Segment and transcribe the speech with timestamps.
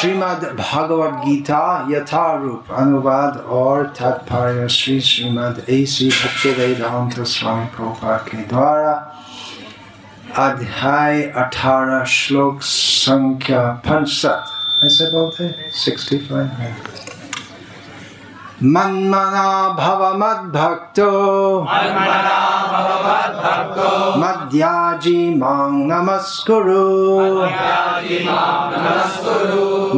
[0.00, 8.42] श्रीमद् भागवत गीता यथारूप अनुवाद और तत्पर्य श्री श्रीमद् ऐसी भक्ति वेदांत स्वामी प्रोपा के
[8.52, 8.94] द्वारा
[10.46, 17.09] अध्याय अठारह श्लोक संख्या पंचसठ ऐसे बोलते सिक्सटी फाइव
[18.62, 21.10] मन्मना भव मद्भक्तो
[24.20, 26.84] मद्याजी माँ नमस्कुरु।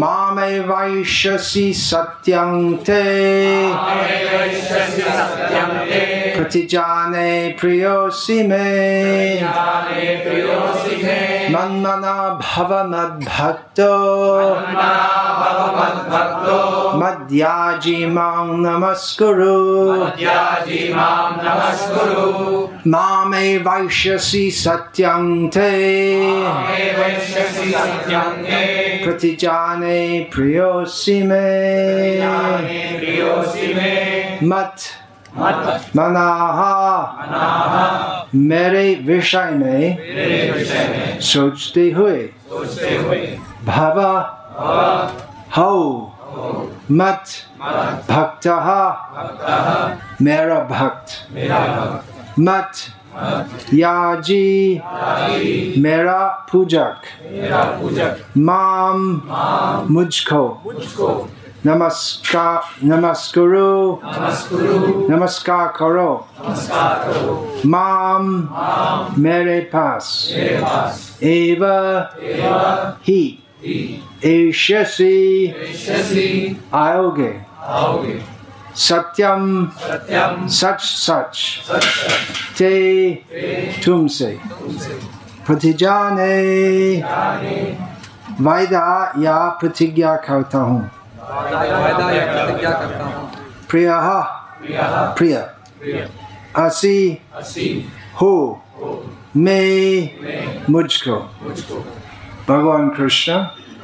[0.00, 3.02] मामे वैश्यसि सत्यं ते।
[6.42, 8.68] प्रतिजाने प्रियोऽसि मे
[11.52, 13.92] मन्मना भव मद्भक्तो
[16.98, 19.54] मद्याजी माँ नमस्कुरु।
[22.86, 25.70] मामे वैश्यसि सत्यं ते।
[29.04, 30.00] प्रतिजाने
[30.34, 31.46] प्रियोऽसि मे
[34.46, 34.76] मत
[35.36, 36.62] मनाह।
[38.34, 42.30] मेरे विषय में सोचते हुए।
[43.64, 44.00] भव।
[45.56, 46.08] हो।
[46.90, 47.24] मत।
[48.10, 48.46] भक्त।
[50.22, 51.28] मेरा भक्त।
[52.38, 52.72] मत।
[53.74, 54.82] याजी।
[55.82, 56.96] मेरा पूजक।
[58.38, 59.22] माम।
[59.90, 60.62] मुझको।
[61.66, 63.66] नमस्कार नमस्कुरु
[65.10, 66.08] नमस्कार करो
[67.66, 68.30] माम
[69.22, 70.08] मेरे पास
[71.22, 71.62] एव
[73.06, 73.20] ही
[74.24, 75.06] एष्यसि
[76.74, 77.30] आओगे
[78.86, 79.44] सत्यम
[80.58, 81.44] सच सच
[82.58, 82.72] ते
[83.84, 84.30] तुमसे
[85.46, 86.34] प्रतिजाने
[88.40, 88.90] वायदा
[89.24, 90.90] या प्रतिज्ञा करता हूँ
[93.70, 93.88] प्रिय
[95.16, 95.34] प्रिय।
[96.56, 97.20] असी
[98.20, 98.62] हो।
[99.36, 100.10] मैं।
[100.70, 101.16] मुझको।
[102.48, 103.32] भगवान कृष्ण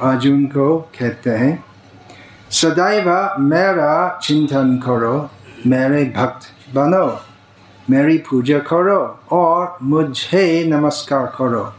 [0.01, 1.65] अर्जुन को कहते हैं
[2.51, 5.29] सदैव मेरा चिंतन करो
[5.67, 7.21] मेरे भक्त बनो
[7.89, 11.73] मेरी पूजा करो और मुझे नमस्कार करो।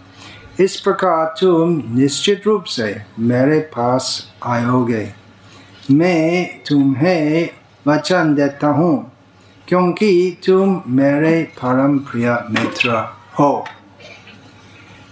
[0.60, 5.19] इस प्रकार तुम निश्चित रूप से मेरे पास आयोगे।
[5.90, 7.48] मैं तुम्हें
[7.86, 9.12] वचन देता हूँ,
[9.68, 12.90] क्योंकि तुम मेरे परम प्रिय मित्र
[13.38, 13.64] हो।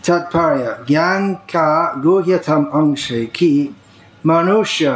[0.06, 3.74] तात्पर्य ज्ञान का गुह्यतम अंश है कि
[4.26, 4.92] मनुष्य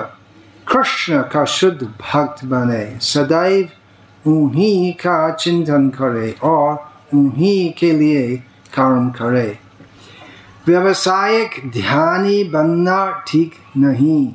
[0.66, 8.36] कृष्ण का शुद्ध भक्त बने, सदैव उन्हीं का चिंतन करे और उन्हीं के लिए
[8.74, 9.58] कर्म करे।
[10.66, 14.32] व्यवसायिक ध्यानी बनना ठीक नहीं।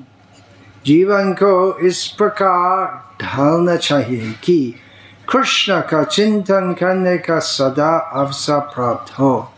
[0.88, 2.86] जीवन को इस प्रकार
[3.22, 4.76] ढालना चाहिए कि
[5.30, 9.52] कृष्ण का चिंतन करने का सदा अवसर प्राप्त हो।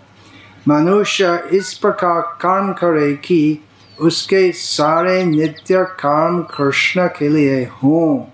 [0.68, 3.66] मनुष्य इस प्रकार काम करे कि
[4.02, 8.32] उसके सारे नित्य काम कृष्ण के लिए हों।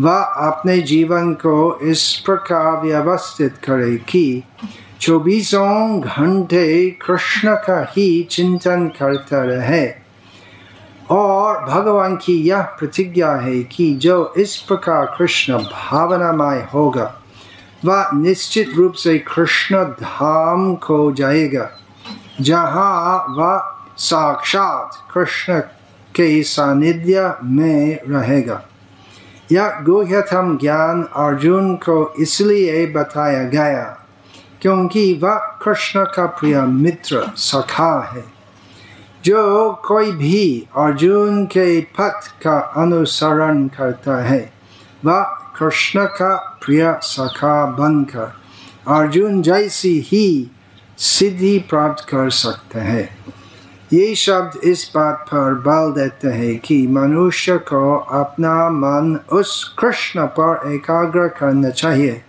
[0.00, 4.42] वह अपने जीवन को इस प्रकार व्यवस्थित करे कि
[5.00, 10.07] चौबीसों घंटे कृष्ण का ही चिंतन करता रहे।
[11.10, 17.14] और भगवान की यह प्रतिज्ञा है कि जो इस प्रकार कृष्ण भावनामय होगा,
[17.84, 21.70] वह निश्चित रूप से कृष्ण धाम को जाएगा,
[22.40, 25.60] जहाँ वह साक्षात कृष्ण
[26.14, 28.62] के सानिध्य में रहेगा।
[29.52, 33.84] यह गुह्यतम ज्ञान अर्जुन को इसलिए बताया गया
[34.62, 38.24] क्योंकि वह कृष्ण का प्रिय मित्र सखा है।
[39.28, 44.52] जो कोई भी अर्जुन के पथ का अनुसरण करता है,
[45.04, 45.22] वह
[45.56, 46.34] कृष्ण का
[46.64, 48.32] प्रिय सखा बनकर
[48.88, 50.50] अर्जुन जैसी ही
[50.98, 53.08] सिद्धि प्राप्त कर सकते हैं।
[53.92, 60.26] ये शब्द इस बात पर बल देते हैं कि मनुष्य को अपना मन उस कृष्ण
[60.26, 62.22] पर एकाग्र करना चाहिए,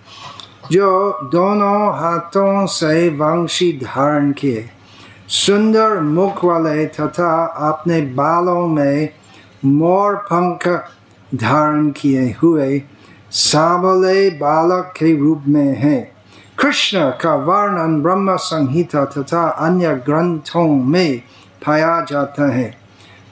[0.71, 4.69] जो दोनों हाथों से वंशी धारण किए।
[5.29, 9.09] सुंदर मुख वाले तथा अपने बालों में
[9.65, 10.67] मोर पंख
[11.35, 12.81] धारण किए हुए
[13.31, 16.11] साबले बालक के रूप में है।
[16.59, 21.21] कृष्ण का वर्णन ब्रह्म संहिता तथा अन्य ग्रंथों में
[21.67, 22.77] पाया जाता है।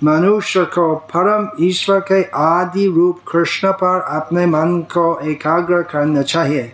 [0.03, 6.71] मनुष्य को परम ईश्वर के आदि रूप कृष्ण पर अपने मन को एकाग्र करना चाहिए।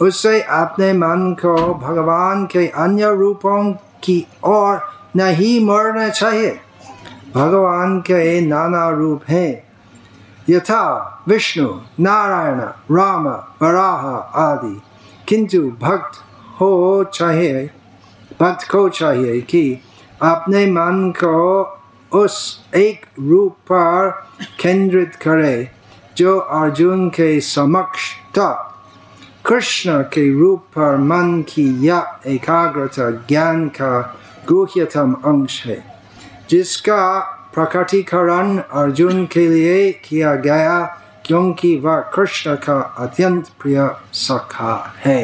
[0.00, 3.72] उससे अपने मन को भगवान के अन्य रूपों
[4.02, 4.80] की ओर
[5.16, 6.60] नहीं मरना चाहिए।
[7.34, 9.68] भगवान के नाना रूप हैं।
[10.50, 12.58] यथा विष्णु, नारायण,
[12.96, 14.06] राम, वराह
[14.40, 14.80] आदि।
[15.28, 16.24] किंतु भक्त
[16.60, 17.70] हो चाहिए,
[18.40, 19.78] भक्त को चाहिए कि
[20.22, 21.62] अपने मन को
[22.12, 24.26] उस एक रूप पर
[24.62, 25.70] केंद्रित करे,
[26.16, 28.67] जो अर्जुन के समक्ष था।
[29.44, 33.90] कृष्ण के रूप पर मन की यह एकाग्रता ज्ञान का
[34.48, 35.78] गुह्यतम अंश है
[36.50, 37.02] जिसका
[37.54, 40.78] प्रकटीकरण अर्जुन के लिए किया गया
[41.26, 43.78] क्योंकि वह कृष्ण का अत्यंत प्रिय
[44.16, 44.74] सखा
[45.04, 45.22] है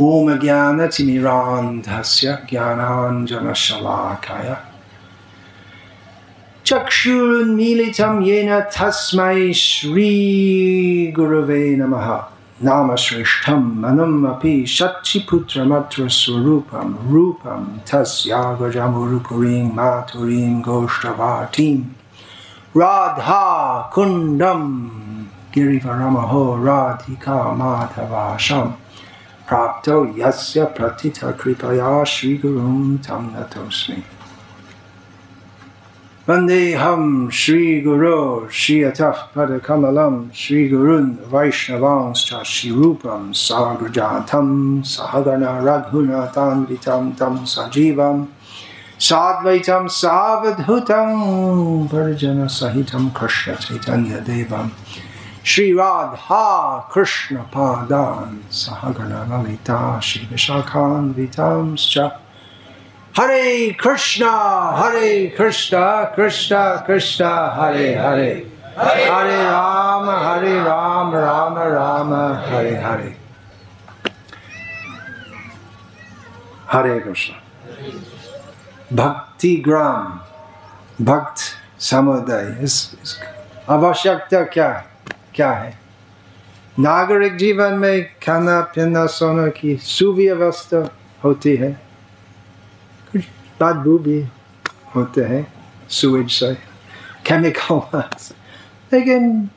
[0.00, 4.48] ओम ज्ञान तिमिरांधस्य ज्ञानांजनशलाकाय
[6.70, 12.24] चक्षुर्मीलितं येन तस्मै श्रीगुरवे नमः।
[12.64, 21.82] नामश्रेष्ठं मनमपि शचिपुत्रमत्र स्वरूपं रूपं तस्यागजमुरुपुरीं माथुरीं गोष्ठवाटीं
[22.76, 24.88] राधा कुण्डं,
[25.54, 28.72] गिरिवरमहो राधिका माधवाशम्
[29.48, 33.28] प्राप्तो यस्य प्रतिथकृपया श्रीगुरुं तं
[36.30, 37.04] वन्देऽहं
[37.34, 38.18] श्रीगुरो
[38.54, 44.50] श्रियतः पदकमलं श्रीगुरुन् वैष्णवांश्च श्रीरूपं साग्रजातं
[44.92, 48.24] सहगण रघुनाथान्वितं तं सजीवं
[49.08, 51.10] साद्वैतं सावधूतं
[51.92, 54.70] परिजनसहितं कृष्णचैतन्यदेवं
[55.50, 56.46] श्रीराधा
[56.94, 59.80] कृष्णपादान् सहगणललिता
[60.10, 61.96] श्रीविशाखान्वितांश्च
[63.18, 64.30] हरे कृष्णा
[64.76, 68.30] हरे कृष्णा कृष्णा कृष्णा हरे हरे
[68.78, 72.14] हरे राम हरे राम राम राम
[72.52, 73.16] हरे हरे
[76.72, 81.40] हरे कृष्ण भक्ति ग्राम भक्त
[81.80, 83.18] समुदाय इस, इस
[83.68, 84.70] आवश्यकता क्या
[85.34, 85.78] क्या है
[86.78, 90.88] नागरिक जीवन में खाना पीना सोना की सुव्यवस्था
[91.24, 91.89] होती है
[93.62, 94.28] बदबू भी
[94.96, 95.52] होते हैं
[95.88, 96.54] सुएज से
[97.26, 98.02] केमिकल
[98.92, 99.50] लेकिन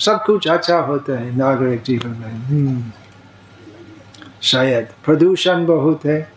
[0.00, 2.92] सब कुछ अच्छा होता है नागरिक जीवन में। हम्म,
[4.42, 6.32] शायद प्रदूषण बहुत है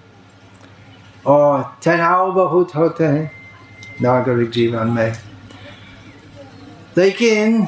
[1.25, 3.31] और तनाव बहुत होते हैं
[4.01, 5.13] नागरिक जीवन में।
[6.97, 7.65] लेकिन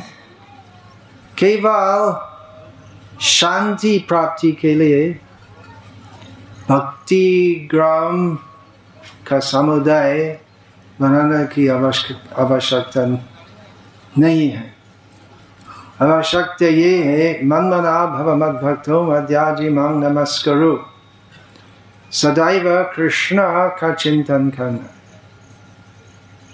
[1.38, 2.22] केवल
[3.22, 5.20] शांति प्राप्ति के लिए
[6.70, 8.40] भक्ति ग्राम
[9.28, 10.20] का समुदाय
[11.00, 13.06] बनाने की आवश्यक आवश्यकता
[14.20, 14.66] नहीं है
[16.02, 20.76] आवश्यकता ये है मन मना भव मद भक्तो मध्याजी मांग नमस्करो
[22.12, 23.42] सदैव कृष्ण
[23.80, 24.90] का चिंतन करना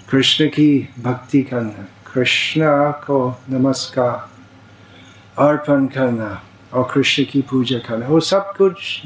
[0.08, 0.68] कृष्ण की
[0.98, 2.70] भक्ति करना कृष्ण
[3.06, 3.18] को
[3.50, 6.30] नमस्कार अर्पण करना
[6.72, 9.02] और कृष्ण की पूजा करना वो सब कुछ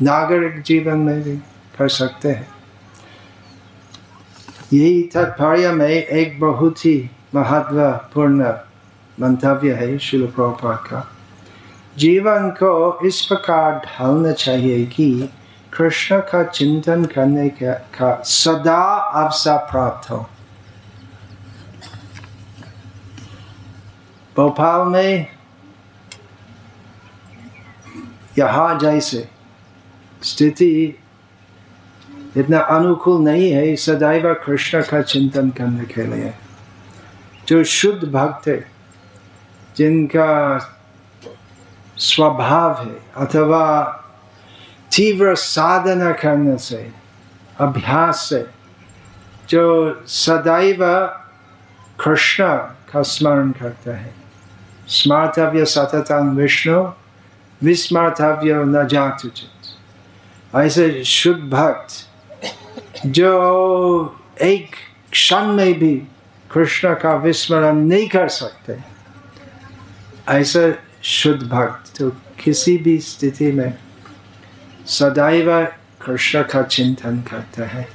[0.00, 1.38] नागरिक जीवन में भी
[1.82, 2.48] कर सकते हैं।
[4.72, 8.52] यही तात्पर्य में एक बहुत ही महत्वपूर्ण
[9.20, 11.12] मंतव्य है शिल का।
[11.98, 15.30] जीवन को इस प्रकार ढालना चाहिए कि
[15.72, 20.26] कृष्ण का चिंतन करने का, का सदा अवसर प्राप्त हो।
[24.36, 25.26] भोपाल में
[28.38, 29.28] यहाँ जैसे
[30.22, 30.98] स्थिति
[32.36, 36.34] इतना अनुकूल नहीं है सदैव कृष्ण का चिंतन करने के लिए।
[37.48, 38.70] जो शुद्ध भक्त है,
[39.76, 40.58] जिनका
[41.96, 43.82] स्वभाव है, अथवा
[44.96, 46.92] तीव्र साधना करने से,
[47.58, 48.46] अभ्यास से,
[49.48, 51.06] जो सदैव
[52.04, 52.44] कृष्ण
[52.92, 54.14] का स्मरण करता है।
[54.88, 56.92] स्मार्तव्य सततं विष्णु,
[57.62, 59.48] विस्मार्तव्य न जातुचित
[60.56, 62.08] ऐसे शुद्ध भक्त
[63.06, 64.70] जो एक
[65.10, 66.02] क्षण में भी
[66.50, 68.76] कृष्ण का विस्मरण नहीं कर सकते।
[70.28, 73.78] ऐसा शुद्ध भक्त तो किसी भी स्थिति में
[74.86, 75.64] सदैव
[76.06, 77.88] कृष्ण का चिंतन करते हैं।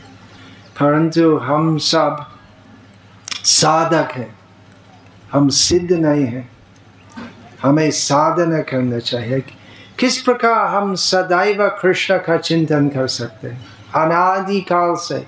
[0.80, 2.32] परंतु हम सब
[3.44, 4.40] साधक हैं।
[5.32, 6.52] हम सिद्ध नहीं हैं।
[7.64, 9.44] हमें साधना करना चाहिए
[10.00, 15.28] किस प्रकार हम सदैव कृष्ण का चिंतन कर सकते हैं। अनादिकाल से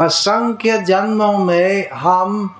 [0.00, 2.54] असंख्य जन्मों में हम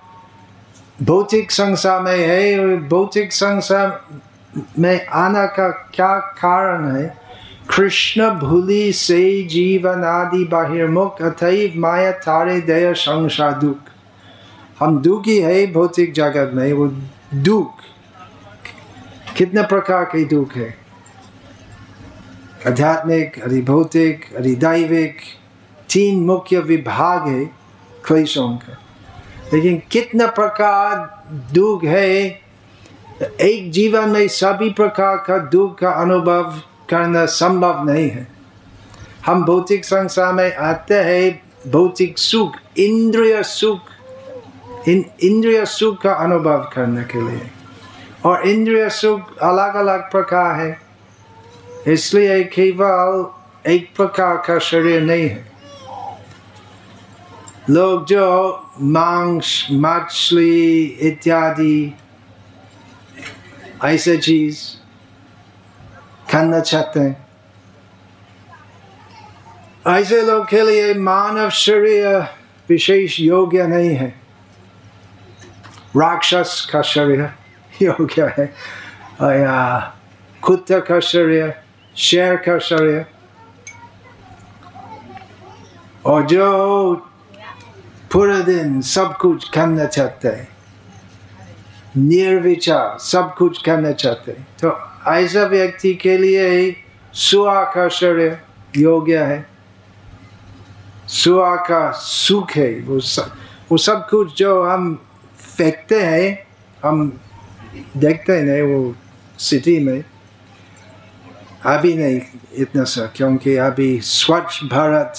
[1.02, 4.04] भौतिक संसार में है और भौतिक संसार
[4.78, 7.16] में आना का क्या कारण है?
[7.76, 13.76] कृष्ण भूली से जीवन आदि बाहिर्मुख अथैव माया, तारे, दया संसार दुख।
[14.80, 16.87] हम दुखी है भौतिक जगत में, वो
[17.35, 17.73] दुख।
[19.37, 20.76] कितने प्रकार के दुख है?
[22.66, 25.16] आध्यात्मिक, अधिभौतिक, अधिदैविक
[25.92, 27.44] तीन मुख्य विभाग है
[28.06, 28.76] क्लेशों का
[29.52, 32.40] लेकिन कितना प्रकार दुख है,
[33.40, 38.26] एक जीवन में सभी प्रकार का दुख का अनुभव करना संभव नहीं है।
[39.26, 43.80] हम भौतिक संसार में आते हैं, भौतिक सुख, इंद्रिय सुख,
[44.88, 47.50] इन इंद्रिय सुख का अनुभव करने के लिए।
[48.25, 50.80] और इंद्रिय सुख अलग अलग प्रकार है,
[51.87, 55.50] इसलिए केवल एक प्रकार का शरीर नहीं है।
[57.70, 58.26] लोग जो
[58.82, 61.94] मांस मछली इत्यादि
[63.84, 64.58] ऐसे चीज़
[66.30, 67.16] खाना चाहते हैं
[69.88, 72.16] ऐसे लोग के लिए मानव शरीर
[72.68, 74.08] विशेष योग्य नहीं है
[75.96, 77.22] राक्षस का शरीर
[77.82, 78.46] योग्य है
[79.40, 79.78] या
[80.42, 81.52] कुत्ते का शरीर
[81.96, 83.04] शेर का शरीर
[86.06, 86.46] और जो
[88.12, 90.48] पूरा दिन सब कुछ करना चाहते हैं।
[91.96, 94.78] निर्विचार सब कुछ करना चाहते हैं। तो
[95.10, 96.76] ऐसा व्यक्ति के लिए
[97.12, 98.40] सुआ का शरीर
[98.76, 99.46] योग्य है।
[101.08, 103.32] सुआ का सुख है। वो सब
[103.70, 105.04] वो सब कुछ जो हम
[105.56, 106.46] फेंकते हैं,
[106.84, 107.20] हम
[107.96, 108.94] देखते हैं नहीं वो
[109.38, 110.04] सिटी में।
[111.66, 112.20] अभी नहीं
[112.54, 115.14] इतना सा, क्योंकि अभी स्वच्छ भारत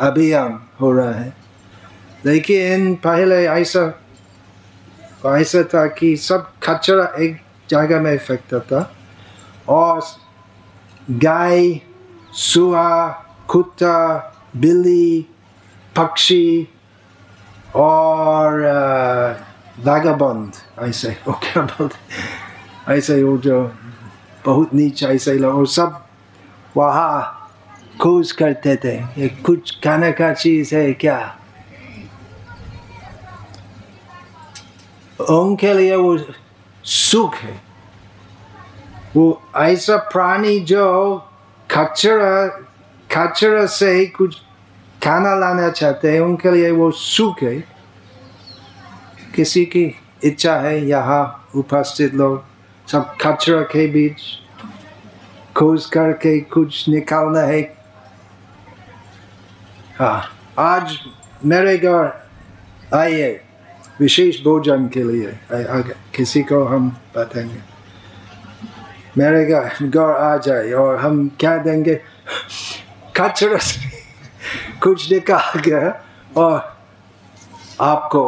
[0.00, 1.41] अभियान हो रहा है।
[2.26, 3.98] लेकिन पहले ऐसा
[5.26, 8.96] ऐसा था कि सब कचरा एक जगह में फेंकता था
[9.68, 10.02] और
[11.10, 11.80] गाय,
[12.32, 13.08] सुहा,
[13.48, 14.18] कुत्ता,
[14.56, 15.26] बिल्ली,
[15.96, 16.68] पक्षी
[17.74, 18.60] और
[19.78, 21.98] वागाबंद ऐसे वो क्या बोलते।
[22.94, 23.72] ऐसे वो जो
[24.46, 26.06] बहुत नीचे ऐसे लोग सब
[26.76, 27.38] वहाँ
[28.02, 31.38] खोज करते थे। ये कुछ खाने का चीज़ है क्या?
[35.22, 36.18] उनके लिए वो
[36.84, 37.60] सुख है।
[39.16, 41.16] वो ऐसा प्राणी जो
[41.70, 42.46] खचरा
[43.10, 44.36] खचरा से कुछ
[45.04, 47.58] खाना लाना चाहते हैं, उनके लिए वो सुख है।
[49.34, 49.84] किसी की
[50.24, 52.44] इच्छा है, यहाँ उपस्थित लोग
[52.88, 54.20] सब खचरा के बीच
[55.56, 57.62] खोज करके कुछ निकालना है।
[59.98, 60.22] हाँ
[60.58, 60.98] आज
[61.44, 62.28] मेरे घर
[62.94, 63.40] आइए।
[64.02, 65.38] विशेष भोजन के लिए।
[66.16, 67.60] किसी को हम बताएँगे।
[69.18, 69.44] मेरे
[69.88, 71.94] घर आ जाए और हम क्या देंगे?
[73.16, 73.58] कचरा
[74.82, 75.88] कुछ निकाल के
[76.40, 76.54] और
[77.80, 78.24] आपको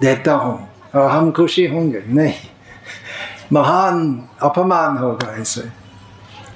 [0.00, 0.56] देता हूँ
[0.94, 2.34] और हम खुशी होंगे। नहीं,
[3.52, 3.98] महान
[4.42, 5.64] अपमान होगा ऐसे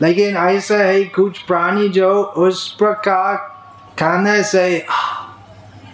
[0.02, 3.37] लेकिन ऐसा है कुछ प्राणी जो उस प्रकार
[3.99, 4.87] खाने से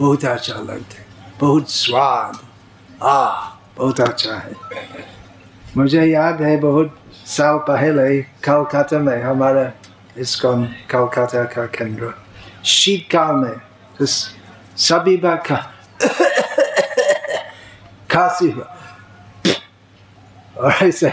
[0.00, 1.07] बहुत अच्छा लगते
[1.40, 2.38] बहुत स्वाद।
[3.02, 3.18] आ
[3.76, 4.52] बहुत अच्छा है।
[5.76, 9.70] मुझे याद है बहुत साल पहले कलकत्ता में हमारा
[10.18, 12.12] इसकॉन कलकत्ता का केंद्र,
[12.64, 13.56] शीतकाल में
[13.98, 15.56] तो सभी बात का
[18.10, 18.74] खांसी हुआ।
[20.56, 21.10] और ऐसे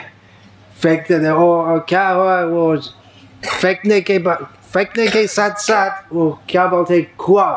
[0.82, 2.78] फेंकते थे और क्या हुआ, वो
[3.62, 7.52] फेंकने के बाद, फेंकने के साथ साथ वो क्या बोलते कुआ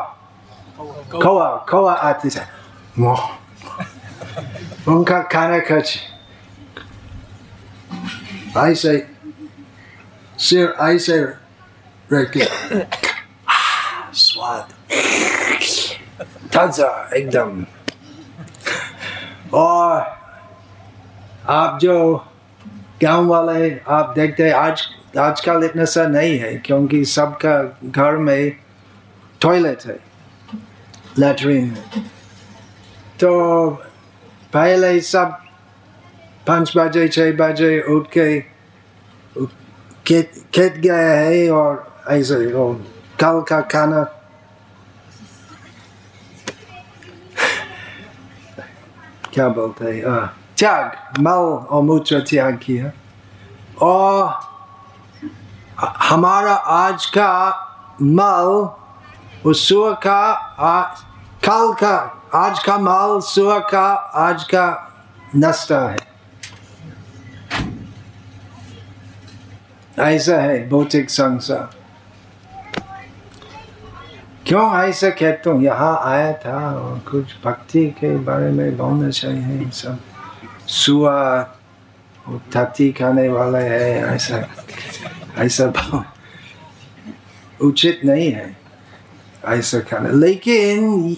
[1.11, 2.29] कौआ कौआ आते
[2.99, 5.97] थे उनका खाना खर्च
[8.57, 8.97] ऐसे
[10.39, 11.17] सिर ऐसे
[12.13, 12.47] रखे
[14.15, 14.73] स्वाद
[16.53, 17.63] ताज़ा एकदम
[19.53, 19.99] और
[21.49, 21.95] आप जो
[23.03, 24.87] गाँव वाले आप देखते आज
[25.17, 28.51] आजकल इतना सा नहीं है क्योंकि सबका घर में
[29.41, 29.99] टॉयलेट है
[31.19, 32.18] लैट्रिन है
[33.19, 33.69] तो
[34.53, 35.37] पहले सब
[36.47, 38.39] पाँच बजे छः बजे उठ के
[40.07, 41.73] खेत खेत गया है और
[42.09, 42.35] ऐसे
[43.19, 44.03] कल का खाना
[49.33, 50.25] क्या बोलते हैं
[50.57, 52.91] त्याग मल और मूत्र त्याग किया
[53.81, 54.33] और
[56.09, 57.31] हमारा आज का
[58.01, 58.49] मल
[59.49, 59.67] उस
[60.03, 60.21] का
[60.59, 60.81] आ,
[61.45, 64.65] कल का आज का माल सुअ का, आज का
[65.35, 65.97] नष्टा है।
[69.99, 71.69] ऐसा है, भौतिक संसार।
[74.47, 75.63] क्यों ऐसा कहता हूँ?
[75.63, 79.99] यहाँ आया था और कुछ भक्ति के बारे में बोलना चाहिए सब।
[80.67, 81.41] सुआ
[82.91, 84.47] खाने वाला है, ऐसा
[85.37, 85.65] ऐसा
[87.61, 88.57] उचित नहीं है,
[89.45, 91.17] ऐसा खाना। लेकिन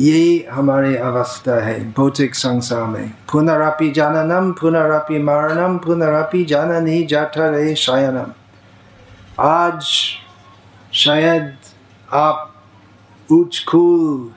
[0.00, 7.74] ये हमारी अवस्था है भौतिक संसार में। पुनरापि जाननम, पुनरापि मरणम, पुनरापि जाननी जाठा रहे
[7.74, 8.32] शयनम।
[9.42, 9.86] आज
[10.92, 11.56] शायद
[12.12, 12.52] आप
[13.28, 14.30] उचखूल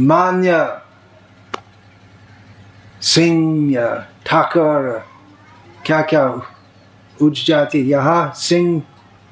[0.00, 0.66] मान्य
[3.02, 3.88] सिंह या
[4.26, 5.06] ठाकर
[5.86, 6.26] क्या क्या
[7.16, 8.82] उच्च जाति यहाँ सिंह,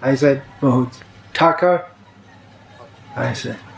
[0.04, 0.92] ऐसे बहुत
[1.34, 1.78] ठाकर,
[3.18, 3.69] ऐसे।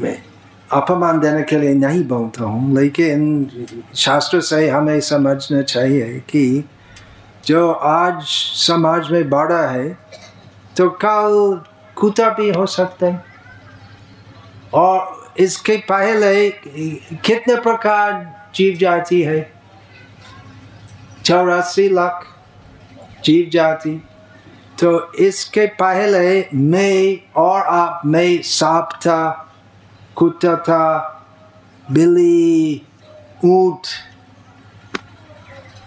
[0.00, 0.22] मैं।
[0.70, 6.64] अपमान देने के लिए नहीं बोलता हूँ, लेकिन शास्त्र से हमें समझना चाहिए कि
[7.46, 9.88] जो आज समाज में बड़ा है
[10.76, 11.62] तो कल
[11.96, 13.24] कुत्ता भी हो सकते हैं।
[14.74, 18.12] और इसके पहले कितने प्रकार
[18.54, 19.52] जीव जाति है?
[21.24, 22.26] चौरासी लाख
[23.24, 23.90] जीव जाति
[24.78, 29.48] तो इसके पहले मैं और आप, मैं सांप था
[30.16, 30.98] कुत्ता
[31.90, 32.82] बिल्ली
[33.44, 33.86] ऊँट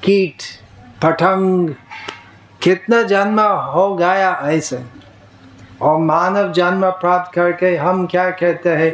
[0.04, 0.42] कीट
[1.04, 1.70] पतंग
[2.62, 4.84] कितना जन्म हो गया ऐसे?
[5.82, 8.92] और मानव जन्म प्राप्त करके हम क्या कहते हैं?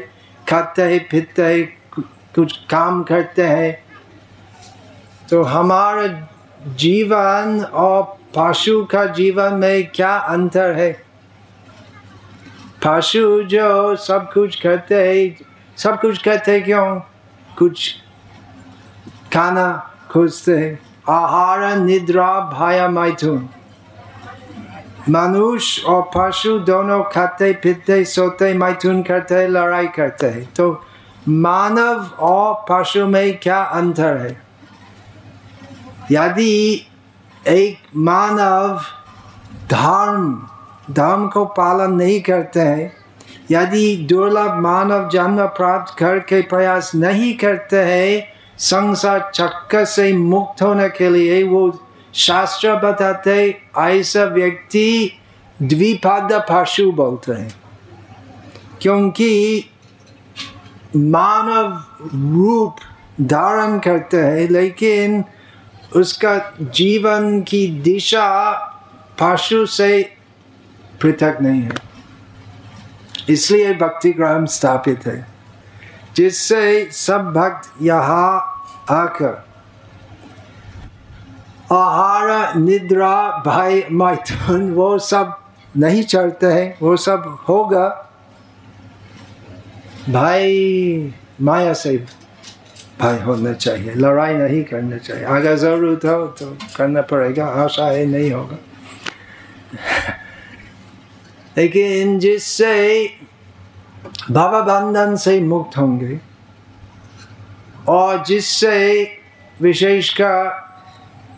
[0.49, 1.77] खाते हैं, पीते हैं
[2.35, 3.83] कुछ काम करते हैं।
[5.29, 6.23] तो हमारे
[6.67, 11.10] जीवन और पशु का जीवन में क्या अंतर है?
[12.85, 15.37] पशु जो सब कुछ हैं,
[15.77, 16.99] सब कुछ करते क्यों?
[17.57, 17.95] कुछ
[19.33, 23.49] खाना खोजते आहार निद्रा भाया मैथुन
[25.09, 30.85] मनुष्य और पशु दोनों खाते, पीते, सोते, मैथुन करते, लड़ाई करते हैं। तो
[31.29, 34.41] मानव और पशु में क्या अंतर है?
[36.11, 36.87] यदि
[37.47, 38.81] एक मानव
[39.71, 40.47] धर्म
[40.91, 42.93] धर्म को पालन नहीं करते हैं।
[43.51, 50.89] यदि दुर्लभ मानव जन्म प्राप्त करके प्रयास नहीं करते हैं, संसार चक्कर से मुक्त होने
[50.89, 51.79] के लिए वो
[52.13, 55.11] शास्त्र बताते ऐसा व्यक्ति
[55.63, 57.61] द्विपाद पशु बोलते हैं।
[58.81, 59.65] क्योंकि
[60.95, 61.83] मानव
[62.35, 62.75] रूप
[63.21, 65.25] धारण करते हैं, लेकिन
[65.95, 68.51] उसका जीवन की दिशा
[69.21, 70.20] पशु से
[71.01, 71.75] पृथक नहीं है।
[73.29, 75.25] इसलिए भक्ति ग्राम स्थापित है,
[76.15, 79.43] जिससे सब भक्त यहाँ आकर
[81.71, 85.37] आहार, निद्रा भाई मैथुन, वो सब
[85.75, 87.87] नहीं चढ़ते हैं, वो सब होगा।
[90.09, 91.95] भाई माया से
[92.99, 98.05] भाई होना चाहिए, लड़ाई नहीं करना चाहिए। अगर ज़रूरत हो तो करना पड़ेगा, आशा है
[98.07, 98.57] नहीं होगा।
[101.57, 102.75] लेकिन जिससे
[104.31, 106.19] बाबा बंधन से मुक्त होंगे
[107.89, 109.03] और जिससे
[109.61, 110.49] विशेषकर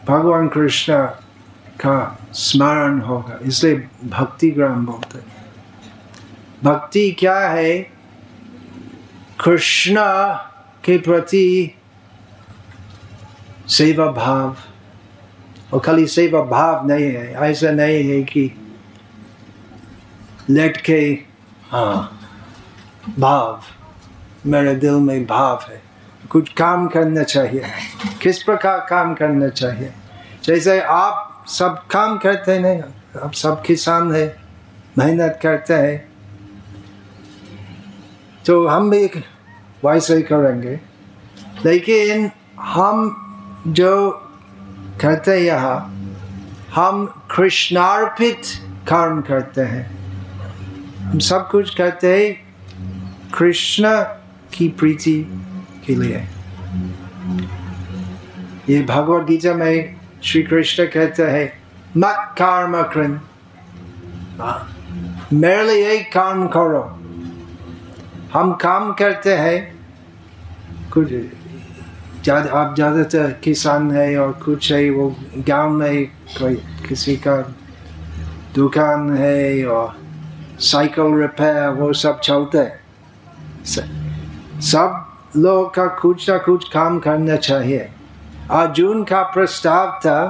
[0.08, 1.06] भगवान कृष्ण
[1.80, 1.98] का
[2.34, 3.76] स्मरण होगा इसलिए
[4.10, 5.32] भक्ति ग्राम बोलते हैं
[6.64, 7.78] भक्ति क्या है
[9.40, 10.02] कृष्ण
[10.84, 11.46] के प्रति
[13.70, 14.56] सेवा भाव
[15.74, 18.52] और खाली सेवा भाव नहीं है ऐसा नहीं है कि
[20.50, 21.00] लेट के
[21.72, 22.20] हाँ
[23.20, 23.62] भाव,
[24.46, 25.82] मेरे दिल में भाव है।
[26.30, 27.66] कुछ काम करना चाहिए।
[28.22, 29.94] किस प्रकार काम करना चाहिए?
[30.44, 32.82] जैसे आप सब काम करते नहीं
[33.24, 34.36] आप सब किसान है,
[34.98, 36.14] मेहनत करते हैं
[38.46, 39.06] तो हम भी
[39.86, 40.80] वैसे ही करेंगे।
[41.66, 42.30] लेकिन
[42.60, 43.20] हम
[43.68, 44.12] जो
[45.02, 45.78] करते हैं यहाँ,
[46.76, 48.42] हम कृष्णार्पित
[48.90, 50.03] कर्म करते हैं।
[51.04, 52.34] हम सब कुछ करते हैं
[53.38, 53.90] कृष्ण
[54.54, 55.16] की प्रीति
[55.86, 56.24] के लिए।
[58.70, 61.52] ये भगवत गीता में श्री कृष्ण कहते हैं,
[61.98, 63.20] मत कर्म कृन।
[65.34, 66.84] मेरे लिए काम करो।
[68.34, 69.58] हम काम करते हैं।
[70.94, 71.10] कुछ
[72.24, 75.16] ज़्यादा, आप ज़्यादातर किसान है और कुछ है वो
[75.48, 76.06] गाँव में
[76.38, 76.56] कोई
[76.88, 77.38] किसी का
[78.56, 80.03] दुकान है और
[80.62, 82.66] साइकिल रिपेयर वो सब चलते
[84.64, 87.90] सब लोग का कुछ ना कुछ काम करना चाहिए।
[88.52, 90.26] अर्जुन का प्रस्ताव था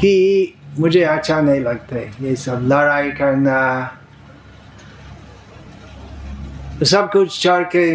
[0.00, 3.58] कि मुझे अच्छा नहीं लगता ये सब लड़ाई करना,
[6.84, 7.86] सब कुछ चढ़ के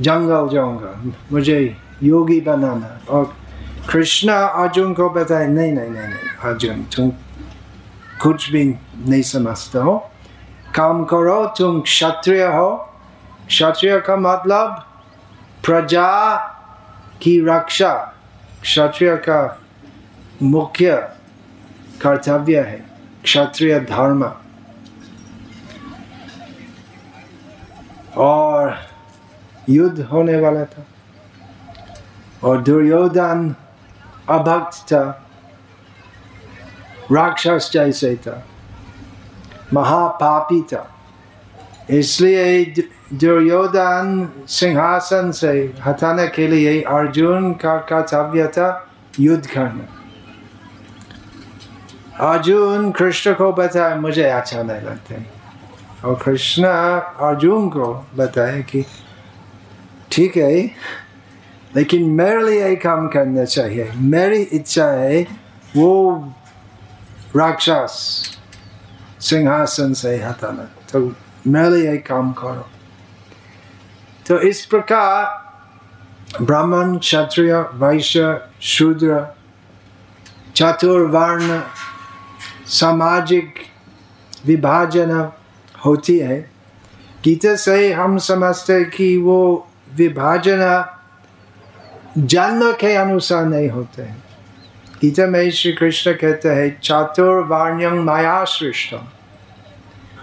[0.00, 0.92] जंगल जाऊँगा,
[1.32, 3.34] मुझे योगी बनाना। और
[3.90, 7.12] कृष्णा अर्जुन को बताए नहीं नहीं नहीं नहीं, अर्जुन, तुम
[8.22, 9.96] कुछ भी नहीं समझते हो
[10.74, 12.70] काम करो तुम क्षत्रिय हो
[13.48, 14.84] क्षत्रिय का मतलब
[15.66, 16.10] प्रजा
[17.22, 17.94] की रक्षा
[18.62, 19.40] क्षत्रिय का
[20.42, 20.96] मुख्य
[22.02, 22.78] कर्तव्य है
[23.24, 24.24] क्षत्रिय धर्म
[28.18, 28.78] और
[29.70, 30.86] युद्ध होने वाला था
[32.44, 33.54] और दुर्योधन
[34.30, 35.21] अभक्त था
[37.14, 38.46] राक्षस जैसे था
[39.74, 40.88] महापापी था
[41.90, 42.64] इसलिए
[43.12, 48.88] दुर्योधन सिंहासन से हटाने के लिए अर्जुन का कर्तव्य था
[49.20, 49.86] युद्ध करना।
[52.32, 55.14] अर्जुन कृष्ण को बताया मुझे अच्छा नहीं लगता
[56.08, 58.84] और कृष्ण अर्जुन को बताया कि,
[60.12, 60.62] ठीक है,
[61.76, 65.22] लेकिन मेरे लिए काम करना चाहिए। मेरी इच्छा है,
[65.76, 66.32] वो
[67.36, 68.22] राक्षस,
[69.20, 71.12] सिंहासन से हटाना। तो
[71.46, 72.68] मेरे लिए काम करो।
[74.26, 75.42] तो इस प्रकार
[76.44, 79.34] ब्राह्मण, क्षत्रिय, वैश्य, शूद्र,
[80.56, 81.60] चतुर्वर्ण,
[82.66, 83.54] सामाजिक
[84.46, 85.32] विभाजन
[85.86, 86.50] होती है।
[87.24, 90.84] गीता से हम समझते कि वो विभाजन
[92.18, 94.24] जन्म के अनुसार नहीं होते हैं।
[95.02, 98.94] गीता में श्री कृष्ण कहते हैं चातुर्वाण्यं माया सृष्ट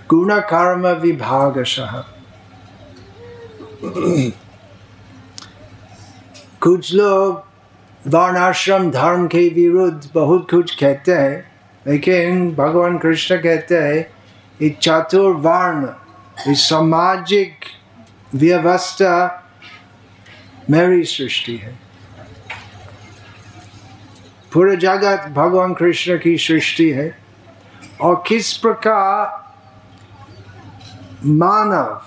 [0.10, 1.58] गुण कर्म विभाग
[6.63, 11.44] कुछ लोग वर्णाश्रम धर्म के विरुद्ध बहुत कुछ कहते हैं
[11.86, 14.00] लेकिन भगवान कृष्ण कहते हैं
[14.60, 17.65] ये चातुर्वर्ण सामाजिक
[18.36, 19.13] व्यवस्था
[20.70, 21.78] मेरी सृष्टि है
[24.54, 27.18] पूरे जगत भगवान कृष्ण की सृष्टि है।
[28.02, 29.38] और किस प्रकार
[31.26, 32.02] मानव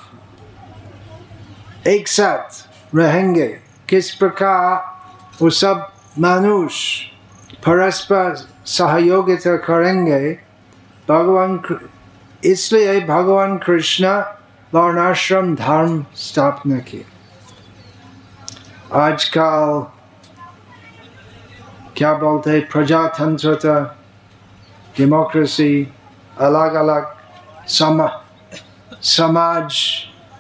[1.89, 3.47] एक साथ रहेंगे,
[3.89, 4.67] किस प्रकार
[5.43, 7.11] वो सब मनुष्य
[7.67, 8.35] परस्पर
[8.67, 10.33] सहयोगिता करेंगे,
[11.09, 11.61] भगवान
[12.45, 14.07] इसलिए भगवान कृष्ण
[14.75, 17.05] वर्णाश्रम धर्म स्थापना की
[18.93, 19.87] आजकल
[22.03, 23.75] क्या बोलते हैं प्रजातंत्रता
[24.99, 25.89] डेमोक्रेसी
[26.39, 27.05] अलग अलग
[27.69, 28.07] समा
[29.03, 29.75] समाज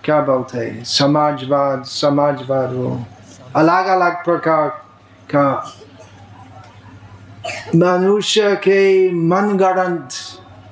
[0.04, 2.88] क्या बोलते हैं समाजवाद समाजवाद वो
[3.56, 4.68] अलग अलग प्रकार
[5.34, 5.46] का
[7.76, 10.10] मनुष्य के मनगढ़ंत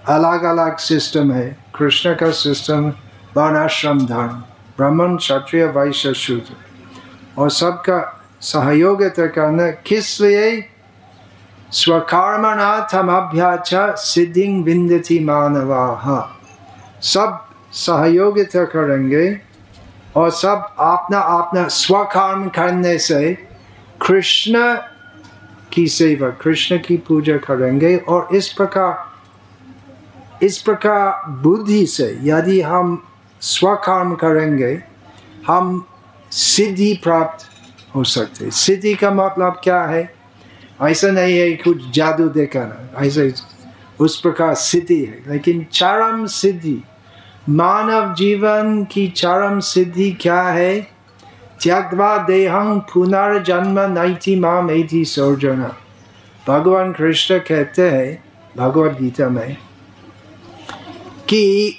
[0.09, 2.89] अलग अलग सिस्टम है कृष्ण का सिस्टम
[3.37, 4.43] वर्णाश्रम धर्म
[4.77, 6.57] ब्राह्मण क्षत्रिय वैश्य शूद्र
[7.39, 8.01] और सबका
[8.41, 10.70] सहयोग करना किस लिए?
[11.73, 16.39] स्वकर्मणा थमभ्याच सिद्धि विंदती मानवा।
[17.03, 19.41] सब सहयोगिता करेंगे
[20.17, 23.35] और सब अपना अपना स्वकर्म करने से
[24.07, 24.77] कृष्ण
[25.73, 29.09] की सेवा, कृष्ण की पूजा करेंगे और इस प्रकार
[30.45, 33.03] इस प्रकार बुद्धि से यदि हम
[33.41, 34.83] स्वकर्म करेंगे,
[35.47, 35.85] हम
[36.31, 37.47] सिद्धि प्राप्त
[37.97, 40.20] हो सकते सिद्धि का मतलब क्या है?
[40.83, 43.35] ऐसा नहीं है कुछ जादू देखना ऐसे
[44.01, 46.83] उस प्रकार सिद्धि है। लेकिन चरम सिद्धि,
[47.49, 50.81] मानव जीवन की चरम सिद्धि क्या है?
[51.63, 55.77] त्यागवा देहं पुनर्जन्म नैति माम एति सर्जना।
[56.49, 58.25] भगवान कृष्ण कहते हैं,
[58.57, 59.57] भगवद गीता में,
[61.29, 61.75] कि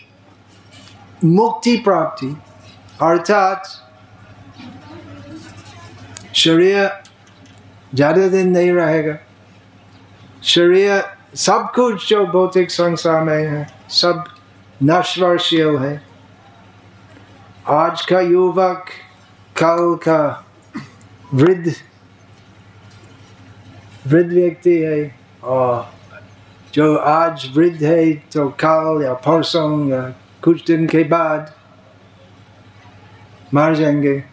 [1.25, 2.37] मुक्ति प्राप्ति,
[3.01, 3.67] अर्थात
[6.35, 6.89] शरीर
[7.93, 9.17] ज़्यादा दिन नहीं रहेगा।
[10.43, 11.03] शरीर
[11.37, 14.23] सब कुछ जो भौतिक संसार में है, सब
[14.79, 16.01] नश्वरशील है।
[17.69, 18.85] आज का युवक,
[19.55, 20.45] कल का
[21.33, 21.73] वृद्ध
[24.07, 25.89] वृद्ध व्यक्ति है, और
[26.73, 30.01] जो आज वृद्ध है तो कल या परसों या
[30.43, 31.53] कुछ दिन के बाद
[33.53, 34.23] मर जाएँगे।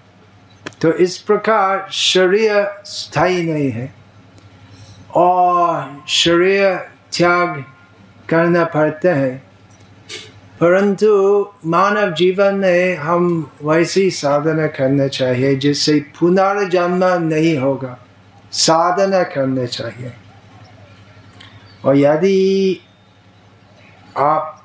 [0.81, 3.95] तो इस प्रकार शरीर स्थायी नहीं है।
[5.15, 6.77] और शरीर
[7.13, 7.65] त्याग
[8.29, 9.43] करना पड़ता है।
[10.61, 17.99] परंतु मानव जीवन में हम वैसी साधना करना चाहिए, जिससे पुनर्जन्म नहीं होगा।
[18.53, 20.13] साधना करने चाहिए।
[21.85, 22.81] और यदि
[24.19, 24.65] आप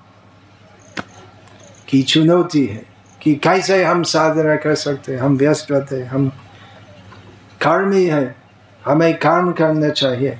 [1.87, 2.92] की चुनौती है
[3.23, 6.29] कि कैसे हम साधना कर सकते हम व्यस्त रहते हम
[7.61, 8.35] कर्मी है
[8.85, 10.37] हमें कर्म करना चाहिए।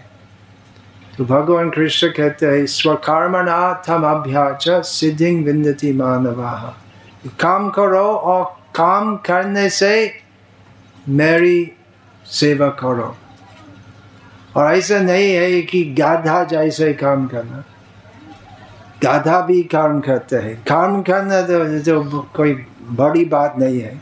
[1.17, 6.77] तो भगवान कृष्ण कहते हैं स्वकर्मणाथम अभ्याच सिद्धि विन्दति मानवा।
[7.39, 10.13] काम करो और काम करने से
[11.09, 11.71] मेरी
[12.25, 13.17] सेवा करो।
[14.55, 17.63] और ऐसा नहीं है कि गाधा जैसे काम करना।
[19.03, 24.01] गाधा भी काम करते हैं। काम करना तो, तो कोई बड़ी बात नहीं है।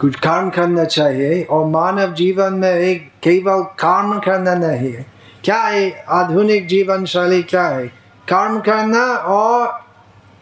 [0.00, 5.06] कुछ काम करना चाहिए और मानव जीवन में एक केवल काम करना नहीं है।
[5.44, 6.04] क्या है?
[6.08, 7.86] आधुनिक जीवन शैली क्या है?
[8.28, 9.84] काम करना और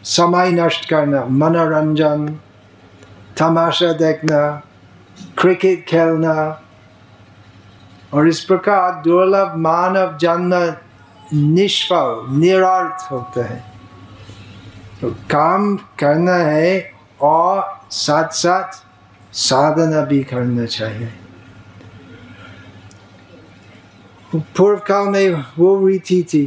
[0.03, 2.38] समय नष्ट करना, मनोरंजन,
[3.38, 4.62] तमाशा देखना,
[5.38, 6.62] क्रिकेट खेलना,
[8.14, 10.75] और इस प्रकार दुर्लभ मानव जन्म
[11.35, 13.76] निष्फल, निरार्थ होते हैं।
[15.01, 16.75] तो काम करना है
[17.23, 18.83] और साथ साथ
[19.33, 21.13] साधना भी करना चाहिए
[24.33, 26.45] पूर्व काल में वो रीति थी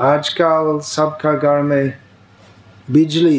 [0.00, 1.92] आजकल सबका घर में
[2.88, 3.38] बिजली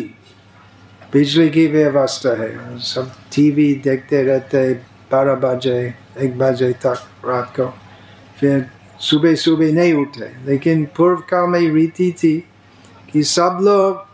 [1.13, 4.73] बिजली की व्यवस्था है सब टीवी देखते रहते
[5.11, 5.77] बारह बजे
[6.17, 7.67] एक बजे तक रात को
[8.39, 8.65] फिर
[9.01, 12.33] सुबह सुबह नहीं उठे लेकिन पूर्व काल में रीति थी
[13.13, 14.05] कि सब लोग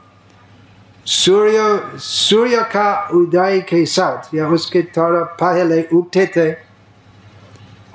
[1.06, 6.52] सूर्य सूर्य का उदय के साथ, या उसके थोड़ा पहले उठे थे,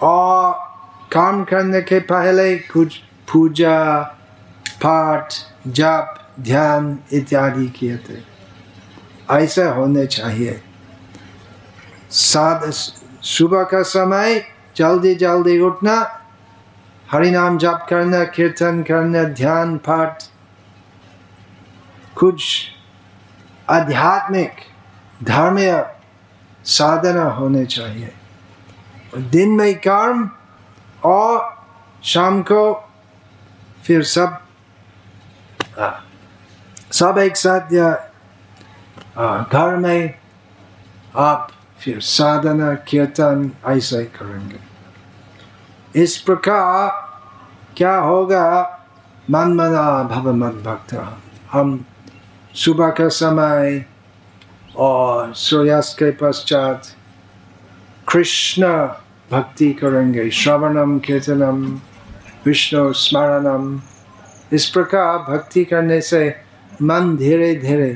[0.03, 0.55] और
[1.13, 2.97] काम करने के पहले कुछ
[3.33, 4.03] पूजा,
[4.83, 5.35] पाठ,
[5.69, 8.19] जप, ध्यान इत्यादि किए थे।
[9.31, 10.63] ऐसा होने चाहिए।
[12.11, 12.71] साध
[13.23, 14.45] सुबह का समय,
[14.77, 16.21] जल्दी जल्दी उठना,
[17.13, 20.23] हरिनाम जप करना, कीर्तन करना, ध्यान, पाठ
[22.17, 22.67] कुछ
[23.71, 24.53] आध्यात्मिक
[25.23, 25.95] धर्मीय
[26.65, 28.15] साधना होने चाहिए।
[29.19, 30.31] दिन में कर्म
[31.05, 31.65] और
[32.05, 32.91] शाम को
[33.85, 34.41] फिर सब
[36.93, 38.11] सब एक साथ या
[39.43, 40.15] घर में
[41.17, 41.51] आप
[41.81, 44.59] फिर साधना, कीर्तन ऐसा ही करेंगे।
[46.03, 46.91] इस प्रकार
[47.77, 48.63] क्या होगा?
[49.31, 51.19] मन मना, भव मत भक्त।
[51.53, 51.85] हम
[52.55, 53.85] सुबह का समय
[54.77, 56.87] और सूर्यास्त के पश्चात
[58.09, 58.67] कृष्ण
[59.31, 61.65] भक्ति करेंगे श्रवणम कीर्तनम
[62.47, 63.81] विष्णु स्मरणम
[64.53, 66.29] इस प्रकार भक्ति करने से
[66.83, 67.93] मन धीरे धीरे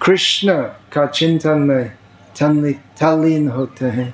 [0.00, 0.54] कृष्ण
[0.92, 1.92] का चिंतन में
[2.36, 4.12] तल्लीन होते हैं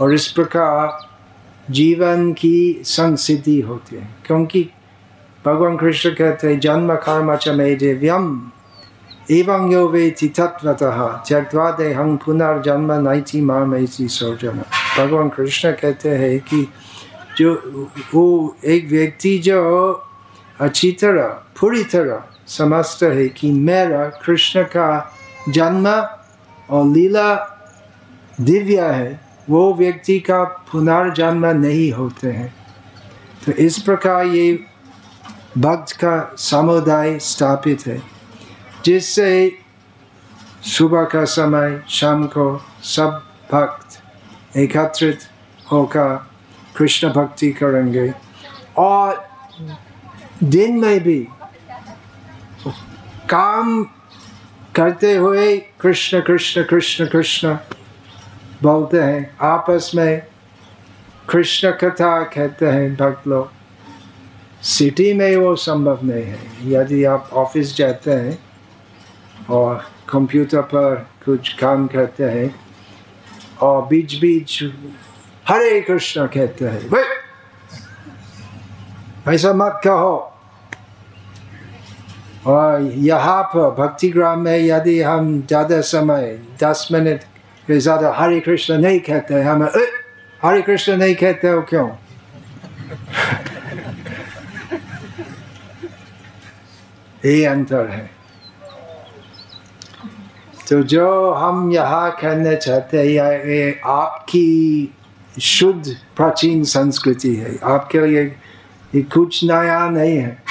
[0.00, 4.68] और इस प्रकार जीवन की संसिद्धि होती है क्योंकि
[5.44, 8.26] भगवान कृष्ण कहते हैं जन्म कर्म च मे दिव्यम
[9.30, 14.62] एवं यो वेति तत्वतः त्यक्वा हम पुनर्जन्म नही थी माँ नैति मामेति सोजन
[14.98, 16.66] भगवान कृष्ण कहते हैं कि
[17.38, 17.54] जो
[18.14, 18.24] वो
[18.66, 19.62] एक व्यक्ति जो
[20.58, 21.28] अच्छी तरह
[21.60, 24.88] पूरी तरह समझता है कि मेरा कृष्ण का
[25.48, 25.88] जन्म
[26.68, 27.34] और लीला
[28.40, 32.54] दिव्य है वो व्यक्ति का पुनर्जन्म नहीं होते हैं
[33.46, 34.52] तो इस प्रकार ये
[35.58, 38.02] भक्त का समुदाय स्थापित है,
[38.84, 39.58] जिससे
[40.62, 44.02] सुबह का समय, शाम को सब भक्त
[44.56, 45.20] एकत्रित
[45.72, 46.26] होकर
[46.76, 48.12] कृष्ण भक्ति करेंगे।
[48.78, 49.28] और
[50.44, 51.18] दिन में भी
[53.30, 53.84] काम
[54.74, 57.56] करते हुए कृष्ण कृष्ण कृष्ण कृष्ण
[58.62, 60.22] बोलते हैं। आपस में
[61.28, 63.59] कृष्ण कथा कहते हैं भक्त लोग।
[64.62, 66.38] सिटी में वो संभव नहीं है।
[66.70, 68.38] यदि आप ऑफ़िस जाते हैं
[69.50, 70.94] और कंप्यूटर पर
[71.24, 72.54] कुछ काम करते हैं
[73.62, 74.62] और बीच बीच
[75.48, 77.04] हरे कृष्ण कहते हैं
[79.28, 80.26] ऐसा मत कहो।
[82.46, 87.24] और यहाँ पर भक्ति ग्राम में यदि हम ज़्यादा समय, दस मिनट
[87.66, 89.62] के ज़्यादा हरे कृष्ण नहीं कहते हम
[90.40, 91.88] हरे कृष्ण नहीं कहते हो क्यों?
[97.24, 98.10] ये अंतर है।
[100.68, 104.94] तो जो हम यहाँ कहना चाहते हैं, ये आपकी
[105.40, 108.24] शुद्ध प्राचीन संस्कृति है। आपके लिए
[108.94, 110.42] ये कुछ नया नहीं है।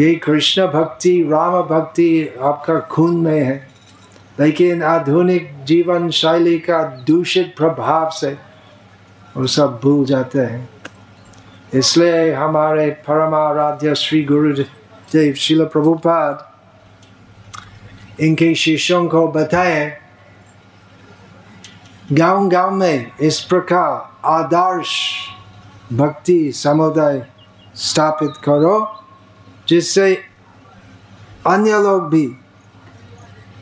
[0.00, 3.70] ये कृष्ण भक्ति, राम भक्ति आपका खून में है।
[4.40, 8.38] लेकिन आधुनिक जीवन शैली का दूषित प्रभाव से
[9.36, 10.68] वो सब भूल जाते हैं।
[11.74, 14.22] इसलिए हमारे परमाराध्य श्री
[15.10, 16.46] गुरुदेव शिल प्रभुपाद
[18.22, 19.80] इनके शिष्यों को बताए
[22.12, 24.92] गाँव गाँव में इस प्रकार आदर्श
[25.92, 27.18] भक्ति समुदाय
[27.76, 28.76] स्थापित करो
[29.68, 30.14] जिससे
[31.46, 32.26] अन्य लोग भी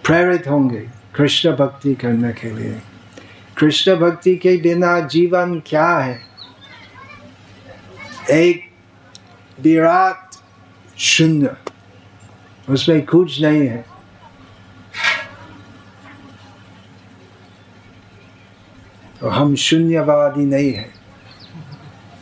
[0.04, 2.80] प्रेरित होंगे कृष्ण भक्ति करने के लिए
[3.56, 6.20] कृष्ण भक्ति के बिना जीवन क्या है
[8.32, 8.64] एक
[9.58, 10.27] विराट
[10.98, 11.56] शून्य
[12.68, 13.84] उसमें कुछ नहीं है
[19.20, 20.90] तो हम शून्यवादी नहीं है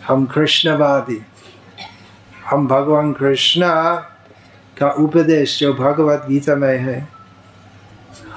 [0.06, 1.20] हम कृष्णवादी
[2.44, 3.66] हम भगवान कृष्ण
[4.76, 6.96] का उपदेश जो भगवत गीता में है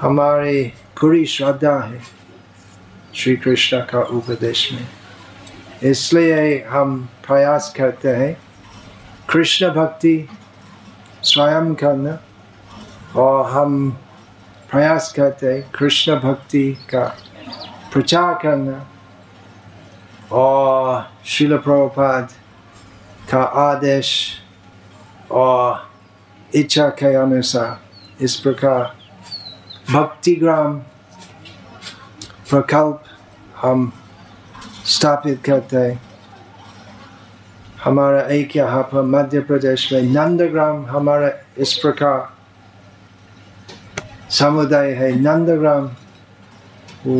[0.00, 0.62] हमारी
[1.00, 2.00] पूरी श्रद्धा है
[3.14, 8.36] श्री कृष्ण का उपदेश में इसलिए हम प्रयास करते हैं
[9.30, 10.28] कृष्ण भक्ति
[11.22, 12.18] स्वयं करना
[13.16, 13.90] और हम
[14.70, 17.04] प्रयास करते हैं कृष्ण भक्ति का
[17.92, 18.86] प्रचार करना
[20.32, 22.32] और शिल प्रभुपाद
[23.32, 24.12] का आदेश
[25.32, 25.88] और
[26.54, 28.94] इच्छा के अनुसार इस प्रकार
[29.92, 30.78] भक्तिग्राम
[32.50, 33.02] प्रकल्प
[33.56, 33.92] हम
[34.88, 36.09] स्थापित करते हैं
[37.84, 42.28] हमारा एक यहाँ पर मध्य प्रदेश में नंदग्राम हमारा इस प्रकार
[44.30, 45.86] समुदाय है, नंदग्राम।
[47.06, 47.16] वो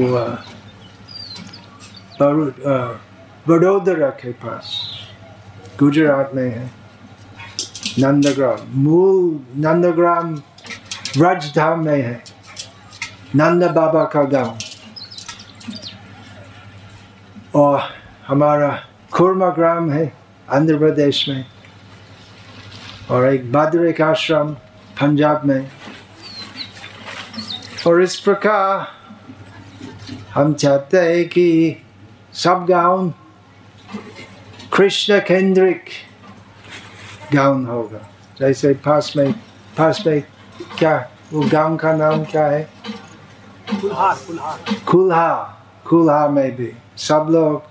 [3.47, 4.73] वडोदरा के पास
[5.79, 6.71] गुजरात में है,
[7.99, 10.35] नंदग्राम। मूल नंदग्राम
[11.19, 12.23] ब्रजधाम में है,
[13.37, 14.59] नंद बाबा का गाँव।
[17.55, 17.81] और
[18.29, 18.71] हमारा
[19.13, 20.20] खुरमा ग्राम है
[20.53, 21.45] आंध्र प्रदेश में
[23.11, 24.53] और एक बद्रिक आश्रम
[25.01, 25.71] पंजाब में।
[27.87, 28.87] और इस प्रकार
[30.35, 31.77] हम चाहते हैं कि
[32.35, 33.13] सब गाँव
[34.73, 35.85] कृष्ण केंद्रिक
[37.35, 38.07] गाँव होगा।
[38.41, 39.33] जैसे पास में
[39.79, 40.23] पास में
[40.79, 40.97] क्या
[41.33, 42.69] वो गाँव का नाम क्या है?
[44.87, 45.35] कुल्हा
[45.87, 47.70] कुल्हा में भी सब लोग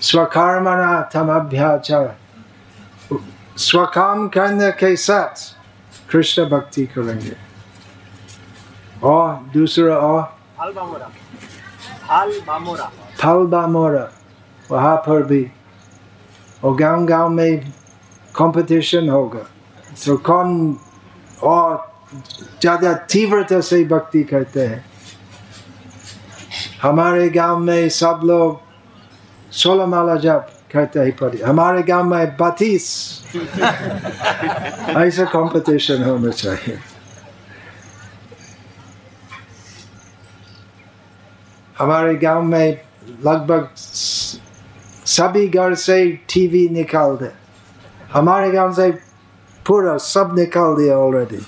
[0.00, 2.14] स्वकर्मणा तम अभ्याचार
[3.58, 5.52] स्वकाम करने के साथ
[6.10, 7.36] कृष्ण भक्ति करेंगे
[9.02, 10.22] और दूसरा और
[13.22, 14.08] थल बामोरा
[14.70, 15.46] वहाँ पर भी
[16.64, 17.60] और गाँव गाँव में
[18.34, 19.46] कंपटीशन होगा
[20.04, 20.76] तो कौन
[21.42, 21.92] और
[22.60, 24.84] ज़्यादा तीव्रता से भक्ति करते हैं
[26.82, 28.60] हमारे गाँव में सब लोग
[29.60, 32.86] सोलह माला जप करते हैं पढ़ी हमारे गाँव में बत्तीस
[34.98, 36.78] ऐसा कंपटीशन होना चाहिए
[41.76, 42.80] हमारे गाँव में
[43.26, 43.68] लगभग
[45.14, 45.96] सभी घर से
[46.34, 47.30] टीवी निकाल दे
[48.12, 48.90] हमारे गाँव से
[49.66, 51.40] पूरा सब निकाल दिया ऑलरेडी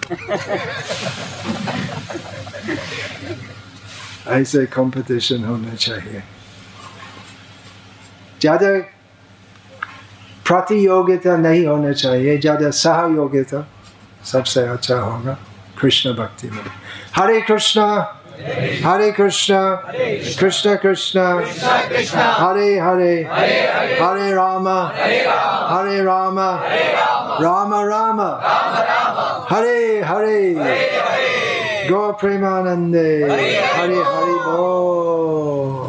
[4.39, 6.23] ऐसे कंपटीशन होना चाहिए
[8.47, 8.71] ज़्यादा
[10.47, 13.61] प्रतियोगिता नहीं होना चाहिए, ज़्यादा सहयोगिता
[14.33, 15.35] सबसे अच्छा होगा
[15.81, 16.67] कृष्ण भक्ति में।
[17.17, 17.87] हरे कृष्णा
[18.85, 19.61] हरे कृष्णा,
[20.39, 21.21] कृष्ण कृष्ण,
[22.41, 23.15] हरे हरे
[24.01, 26.39] हरे राम हरे राम
[27.43, 28.21] राम राम,
[29.51, 30.39] हरे हरे,
[31.91, 34.01] गो प्रेमानंदे, हरे हरे
[34.47, 35.86] बोल।